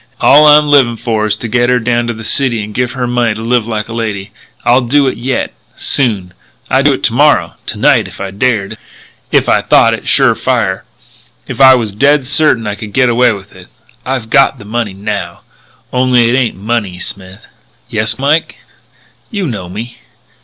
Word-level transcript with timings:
All 0.19 0.47
I'm 0.47 0.67
livin' 0.67 0.97
for 0.97 1.27
is 1.27 1.35
to 1.37 1.47
get 1.47 1.69
her 1.69 1.77
down 1.77 2.07
to 2.07 2.13
the 2.15 2.23
city 2.23 2.63
and 2.63 2.73
give 2.73 2.93
her 2.93 3.05
money 3.05 3.35
to 3.35 3.41
live 3.43 3.67
like 3.67 3.87
a 3.87 3.93
lady. 3.93 4.31
I'll 4.65 4.81
do 4.81 5.05
it 5.05 5.15
yet.... 5.15 5.53
Soon!... 5.75 6.33
I'd 6.71 6.85
do 6.85 6.93
it 6.93 7.03
to 7.03 7.13
morrow 7.13 7.53
to 7.67 7.77
night 7.77 8.07
if 8.07 8.19
I 8.19 8.31
dared.... 8.31 8.79
If 9.31 9.47
I 9.47 9.61
thought 9.61 9.93
it 9.93 10.07
sure 10.07 10.33
fire.... 10.33 10.85
If 11.47 11.61
I 11.61 11.75
was 11.75 11.91
dead 11.91 12.25
certain 12.25 12.65
I 12.65 12.73
could 12.73 12.93
get 12.93 13.09
away 13.09 13.31
with 13.31 13.55
it.... 13.55 13.67
I've 14.03 14.31
got 14.31 14.57
the 14.57 14.65
money. 14.65 14.93
Now!... 14.95 15.41
Only 15.93 16.29
it 16.29 16.35
ain't 16.35 16.55
in 16.55 16.65
money.... 16.65 16.97
Smith?" 16.97 17.45
"Yes, 17.87 18.17
Mike." 18.17 18.55
"You 19.29 19.45
know 19.45 19.69
me?" 19.69 19.99